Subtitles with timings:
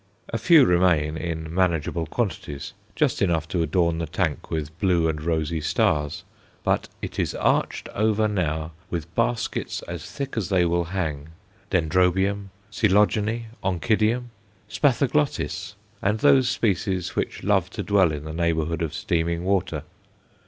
[0.29, 5.21] A few remain, in manageable quantities, just enough to adorn the tank with blue and
[5.21, 6.23] rosy stars;
[6.63, 11.29] but it is arched over now with baskets as thick as they will hang
[11.69, 14.31] Dendrobium, Coelogene, Oncidium,
[14.67, 19.83] Spathoglottis, and those species which love to dwell in the neighbourhood of steaming water.